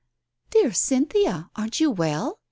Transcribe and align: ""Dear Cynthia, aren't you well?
""Dear 0.49 0.73
Cynthia, 0.73 1.51
aren't 1.55 1.79
you 1.79 1.91
well? 1.91 2.39